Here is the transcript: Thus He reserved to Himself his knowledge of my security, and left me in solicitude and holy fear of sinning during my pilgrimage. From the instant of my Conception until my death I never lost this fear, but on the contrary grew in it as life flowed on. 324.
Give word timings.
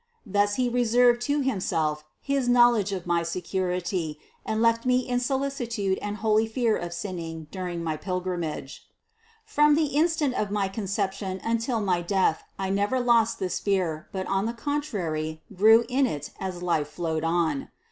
Thus 0.25 0.55
He 0.55 0.67
reserved 0.67 1.21
to 1.29 1.41
Himself 1.41 2.03
his 2.19 2.49
knowledge 2.49 2.91
of 2.91 3.05
my 3.05 3.21
security, 3.21 4.17
and 4.43 4.59
left 4.59 4.83
me 4.83 5.01
in 5.07 5.19
solicitude 5.19 5.99
and 6.01 6.17
holy 6.17 6.47
fear 6.47 6.75
of 6.75 6.91
sinning 6.91 7.45
during 7.51 7.83
my 7.83 7.97
pilgrimage. 7.97 8.83
From 9.45 9.75
the 9.75 9.93
instant 9.95 10.33
of 10.33 10.49
my 10.49 10.69
Conception 10.69 11.39
until 11.43 11.81
my 11.81 12.01
death 12.01 12.41
I 12.57 12.71
never 12.71 12.99
lost 12.99 13.37
this 13.37 13.59
fear, 13.59 14.07
but 14.11 14.25
on 14.25 14.47
the 14.47 14.53
contrary 14.57 15.43
grew 15.53 15.85
in 15.87 16.07
it 16.07 16.31
as 16.39 16.63
life 16.63 16.87
flowed 16.87 17.23
on. 17.23 17.69
324. 17.69 17.71